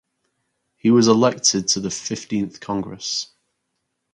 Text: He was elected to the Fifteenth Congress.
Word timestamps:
He 0.77 0.89
was 0.89 1.07
elected 1.07 1.67
to 1.67 1.79
the 1.79 1.91
Fifteenth 1.91 2.59
Congress. 2.59 3.27